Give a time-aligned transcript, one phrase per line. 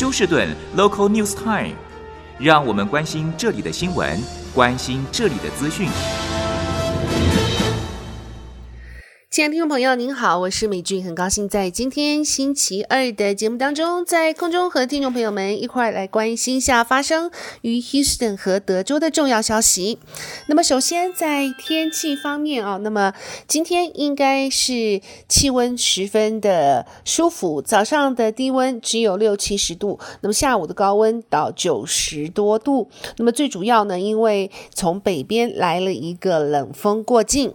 [0.00, 1.74] 休士顿 Local News Time，
[2.38, 4.18] 让我们关心这里的新闻，
[4.54, 5.90] 关心这里的资讯。
[9.30, 20.00] 亲爱的听众朋友，您好，我是美俊，很高兴在今天星期二的节目当中，在空中和听众朋友们一块来关心一下发生于 Houston 和德州的重要消息。
[20.48, 23.14] 那么，首先在天气方面啊，那么
[23.46, 32.90] 今天应该是气温十分的舒服，早上的低温只有六七十度，那么下午的高温到九十多度。
[33.18, 37.54] 那么最主要呢，因为从北边来了一个冷风过境。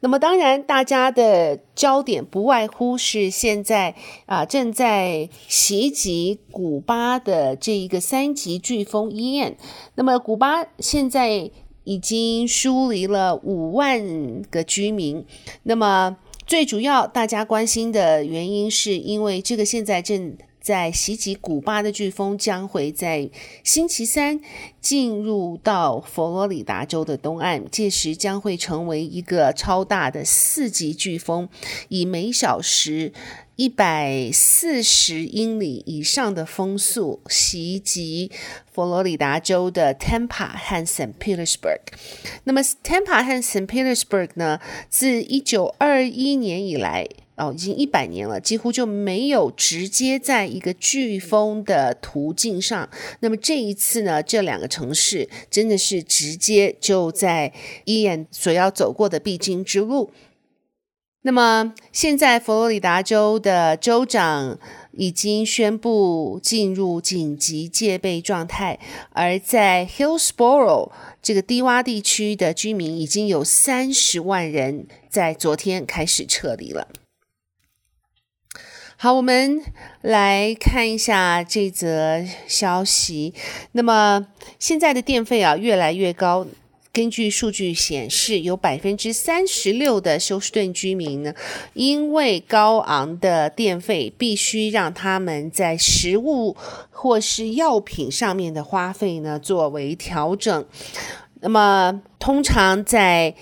[0.00, 3.94] 那么当然，大家的焦点不外乎是现在
[4.26, 9.54] 啊正在袭击古巴的这一个三级飓风伊恩。
[9.94, 11.50] 那么古巴现在
[11.84, 15.24] 已经疏离了五万个居民。
[15.64, 20.36] 那么最主要大家关心的原因，是因为这个现在正。
[20.60, 23.30] 在袭击古巴的飓风将会在
[23.64, 24.40] 星期三
[24.80, 31.48] 进入到佛罗里达州的东岸，届时将会成为一个超大的四级飓风，
[31.88, 33.12] 以每小时
[33.56, 38.30] 一百四十英里以上的风速袭击
[38.70, 41.14] 佛罗里达州的 Tampa 和 St.
[41.18, 41.80] Petersburg。
[42.44, 43.66] 那么 Tampa 和 St.
[43.66, 47.08] Petersburg 呢，自一九二一年以来。
[47.40, 52.88] 哦，已经一百年了，几乎就没有直接在一个飓风的途径上。
[53.20, 57.52] 那么这一次呢，这两个城市真的是直接就在
[57.86, 60.10] 伊恩所要走过的必经之路。
[61.22, 64.58] 那么现在佛罗里达州的州长
[64.92, 68.78] 已经宣布进入紧急戒备状态，
[69.10, 70.90] 而在 Hillsboro
[71.22, 76.88] 这个低洼地区的居民已经有三十万人在昨天开始撤离了。
[79.02, 79.62] 好，我们
[80.02, 83.32] 来看一下这则消息。
[83.72, 84.26] 那么
[84.58, 86.46] 现在的电费啊越来越高，
[86.92, 91.32] 根据数据显示，有百分之三十六的休斯顿居民呢，
[91.72, 96.54] 因为高昂的电费，必须让他们在食物
[96.90, 100.66] 或是药品上面的花费呢作为调整。
[101.40, 103.34] 那么通常在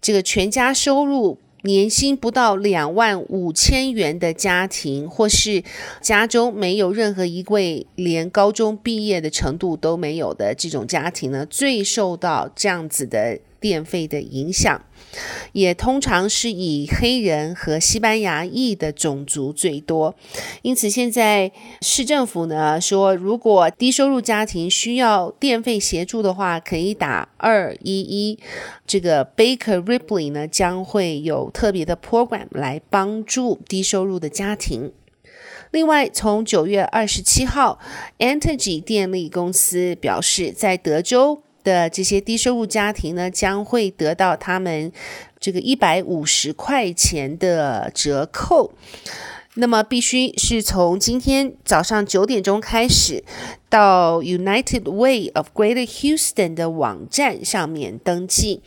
[0.00, 1.36] 这个全家收入。
[1.66, 5.62] 年薪不到两万五千元的家庭，或是
[6.00, 14.80] 家中没有任何一位连高中毕业的程度都没有的这种家庭呢，最受到这样子的电费的影响。
[15.52, 20.14] 也通常是以黑人和西班牙裔的种族最多，
[20.62, 21.50] 因此现在
[21.80, 28.38] 市政府呢说，如果低收入家庭需要电费协助的话，可以打二一一。
[28.86, 34.92] 这个 Baker Ripley 呢将会有特别的 program 来帮助低收入的家庭。
[35.72, 37.80] 另外，从九月二十七号
[38.18, 41.42] ，Entergy 电力公司表示，在德州。
[41.66, 44.92] 的这些低收入家庭呢，将会得到他们
[45.40, 48.72] 这个一百五十块钱的折扣。
[49.58, 53.24] 那么必须是从今天早上九点钟开始，
[53.68, 58.60] 到 United Way of Greater Houston 的网站上面登记。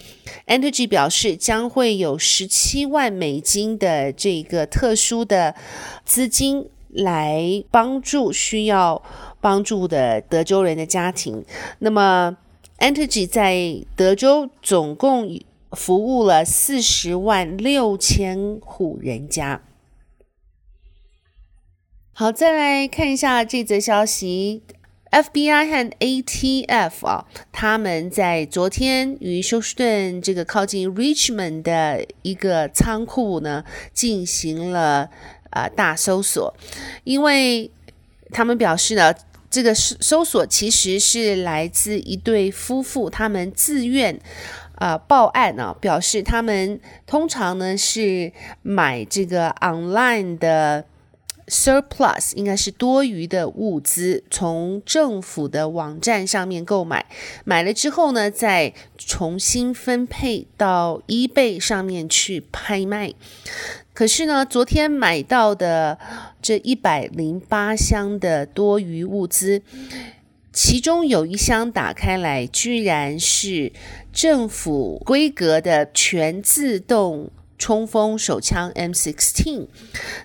[0.48, 5.56] Energy 表示，将会有十七万美金的这个特殊的
[6.04, 9.02] 资金来帮助需要
[9.40, 11.46] 帮助的德州人的家庭。
[11.78, 12.36] 那么。
[12.80, 15.38] Entergy 在德州总共
[15.74, 19.62] 服务了四十万六千户人家。
[22.14, 24.64] 好，再来看一下这则消息
[25.12, 35.10] ：FBI 和 ATF 啊，他们在昨天于休斯顿这个靠近 Richmond 的一个仓库呢，进行了
[35.50, 36.56] 啊、呃、大搜索，
[37.04, 37.70] 因为
[38.32, 39.14] 他们表示呢。
[39.50, 44.20] 这个搜搜索其实是来自一对夫妇，他们自愿
[44.76, 48.32] 啊、报案啊，表示他们通常呢是
[48.62, 50.86] 买这个 online 的
[51.50, 57.06] surplus，应该是多余的物资，从政府的网站上面购买，
[57.44, 63.14] 买了之后呢再重新分配到 eBay 上面去拍卖。
[63.94, 66.00] 可是呢，昨天买到的
[66.42, 69.62] 这一百零八箱的多余物资，
[70.54, 73.74] 其中有一箱打开来，居然是
[74.14, 77.30] 政府规格的全自动
[77.60, 79.68] 冲锋手枪 M16。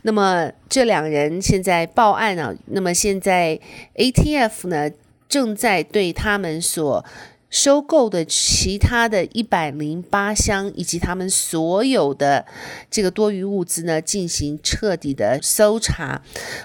[0.03, 3.61] 那么这两人现在报案啊，那么现在
[3.97, 4.91] ATF 呢
[5.29, 7.05] 正在对他们所
[7.51, 12.45] 收购的其他的一百零八箱以及他们所有的
[12.91, 16.23] 这个多余物资呢，进行彻底的搜查。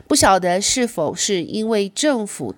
[0.07, 2.55] 不晓得是否是因为政府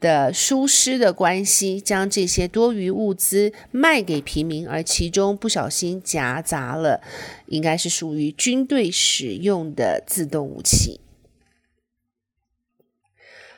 [0.00, 7.02] 的疏失的关系，将这些多余物资卖给平民，而其中不小心夹杂了，
[7.46, 11.00] 应该是属于军队使用的自动武器。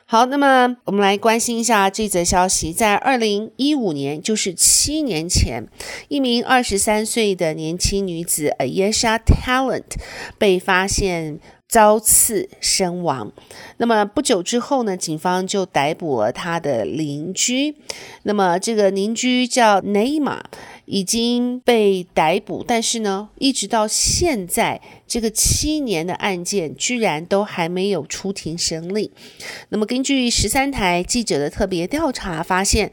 [0.04, 2.70] 好，那么我们来关心一下这则消息。
[2.70, 5.66] 在二零一五年，就是七年前，
[6.08, 9.96] 一名二十三岁的年轻女子 Ayesha Talent
[10.36, 11.40] 被发现
[11.72, 13.32] 遭刺身亡。
[13.78, 17.74] 那么不久之后呢，警方就逮捕了他的邻居。
[18.24, 20.44] 那么这个邻居叫内马。
[20.84, 29.12] 已经被逮捕，但是呢，一直到现在，这个七年的案件居然都还没有出庭审理。
[29.70, 32.92] 那么，根据十三台记者的特别调查发现，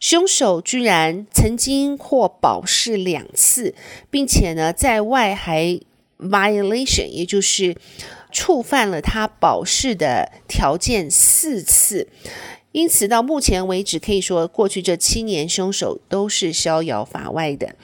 [0.00, 3.74] 凶手居然曾经获保释两次，
[4.10, 5.80] 并且呢，在外还
[6.18, 7.76] violation，也就是
[8.30, 12.08] 触犯了他保释的条件四次。
[12.72, 17.74] 因此，到目前为止，可以说过去这七年，凶手都是逍遥法外的。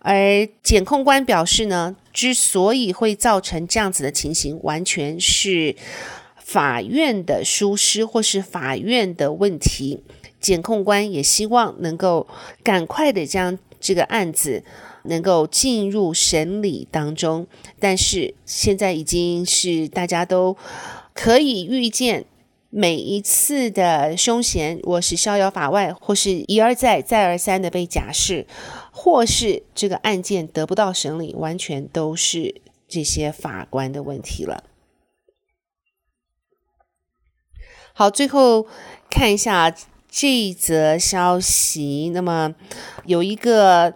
[0.00, 5.74] 而检控官表示呢，之所以会造成这样子的情形，完全是
[6.36, 10.02] 法院的疏失或是法院的问题。
[10.38, 12.28] 检控官也希望能够
[12.62, 14.62] 赶快的将这个案子
[15.08, 17.46] 能够进入审理当中，
[17.78, 20.56] 但是现在已经是大家都
[21.14, 22.26] 可以预见。
[22.68, 28.46] 每一次的凶嫌，或是逍遥法外，或是一而再、再而三的被假释，
[28.90, 34.64] 或是这个案件得不到审理，完全都是这些法官的问题了。
[37.94, 38.66] 好，最后
[39.08, 39.74] 看一下
[40.10, 42.10] 这则消息。
[42.12, 42.54] 那么
[43.06, 43.94] 有一个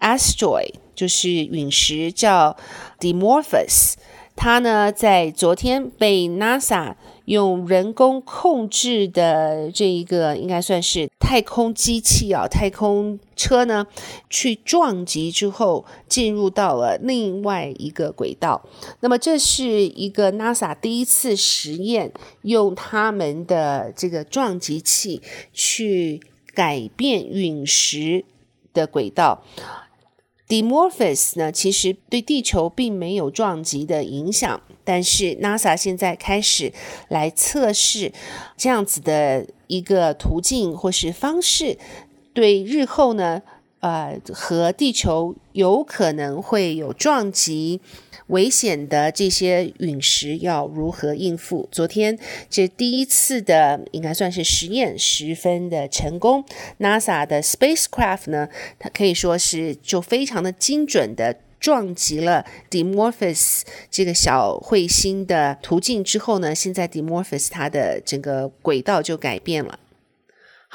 [0.00, 2.56] asteroid，就是陨石，叫
[2.98, 3.94] Dimorphos，
[4.34, 6.94] 它呢在昨天被 NASA。
[7.26, 13.84] 用人工控制的这一个应该算是太空机器啊，太空车呢，
[14.30, 18.64] 去撞击之后进入到了另外一个轨道。
[19.00, 22.12] 那么这是一个 NASA 第一次实验，
[22.42, 25.20] 用他们的这个撞击器
[25.52, 26.20] 去
[26.54, 28.24] 改变陨石
[28.72, 29.42] 的轨道。
[30.48, 34.60] Demorphos 呢，其实对地球并没有撞击的影响。
[34.84, 36.72] 但是 NASA 现在开始
[37.08, 38.12] 来测试
[38.56, 41.76] 这样子的一个途径或是方式，
[42.32, 43.42] 对日后呢，
[43.86, 47.80] 呃，和地球有可能会有撞击
[48.26, 51.68] 危险的这些陨石要如何应付？
[51.70, 52.18] 昨天
[52.50, 56.44] 这第一次的应该算是实验十分的成功
[56.80, 58.48] ，NASA 的 spacecraft 呢，
[58.80, 61.36] 它可以说是就非常的精准的。
[61.58, 69.78] 撞击了 Dimorphos 这个小彗星的途径之后呢，现在 Dimorphos 它的整个轨道就改变了。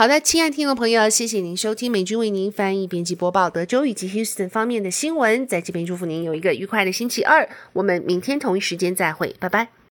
[0.01, 7.47] 好的，亲爱的听众朋友，谢谢您收听美军为您翻译、编辑、播报德州以及 Houston 方面的新闻，在这边祝福您有一个愉快的星期二。
[7.73, 9.67] 我们明天同一时间再会，拜拜。